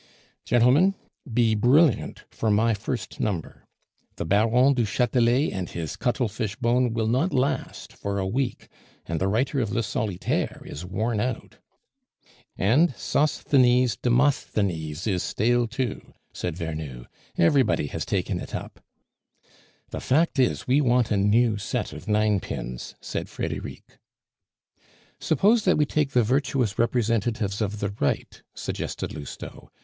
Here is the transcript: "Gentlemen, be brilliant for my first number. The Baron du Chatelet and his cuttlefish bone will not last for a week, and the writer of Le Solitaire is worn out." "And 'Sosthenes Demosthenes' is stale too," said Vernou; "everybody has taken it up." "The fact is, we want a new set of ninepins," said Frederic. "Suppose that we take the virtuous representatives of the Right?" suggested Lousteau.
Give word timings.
"Gentlemen, 0.45 0.95
be 1.31 1.53
brilliant 1.53 2.23
for 2.31 2.49
my 2.49 2.73
first 2.73 3.19
number. 3.19 3.67
The 4.15 4.25
Baron 4.25 4.73
du 4.73 4.83
Chatelet 4.83 5.53
and 5.53 5.69
his 5.69 5.95
cuttlefish 5.95 6.55
bone 6.55 6.91
will 6.91 7.05
not 7.05 7.31
last 7.35 7.93
for 7.93 8.17
a 8.17 8.25
week, 8.25 8.67
and 9.05 9.21
the 9.21 9.27
writer 9.27 9.59
of 9.59 9.71
Le 9.71 9.83
Solitaire 9.83 10.63
is 10.65 10.83
worn 10.83 11.19
out." 11.19 11.57
"And 12.57 12.95
'Sosthenes 12.95 13.95
Demosthenes' 13.95 15.05
is 15.05 15.21
stale 15.21 15.67
too," 15.67 16.15
said 16.33 16.55
Vernou; 16.55 17.05
"everybody 17.37 17.85
has 17.85 18.03
taken 18.03 18.39
it 18.39 18.55
up." 18.55 18.79
"The 19.91 20.01
fact 20.01 20.39
is, 20.39 20.65
we 20.65 20.81
want 20.81 21.11
a 21.11 21.17
new 21.17 21.59
set 21.59 21.93
of 21.93 22.07
ninepins," 22.07 22.95
said 23.01 23.29
Frederic. 23.29 23.99
"Suppose 25.19 25.63
that 25.65 25.77
we 25.77 25.85
take 25.85 26.13
the 26.13 26.23
virtuous 26.23 26.79
representatives 26.79 27.61
of 27.61 27.79
the 27.79 27.91
Right?" 27.99 28.41
suggested 28.55 29.13
Lousteau. 29.13 29.69